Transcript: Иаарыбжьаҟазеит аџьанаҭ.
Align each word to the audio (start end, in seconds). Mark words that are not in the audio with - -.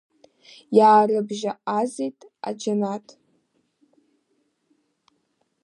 Иаарыбжьаҟазеит 0.77 2.19
аџьанаҭ. 2.49 3.07